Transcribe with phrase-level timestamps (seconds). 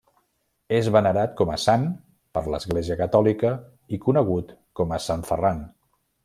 [0.77, 1.85] És venerat com a sant
[2.37, 3.53] per l'Església catòlica
[3.99, 5.63] i conegut com a Sant Ferran.